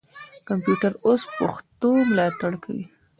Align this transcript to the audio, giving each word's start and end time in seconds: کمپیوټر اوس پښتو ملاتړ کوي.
کمپیوټر 0.47 0.91
اوس 1.05 1.21
پښتو 1.37 1.89
ملاتړ 2.09 2.51
کوي. 2.63 2.85